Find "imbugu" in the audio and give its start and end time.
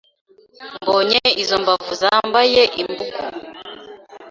2.81-3.21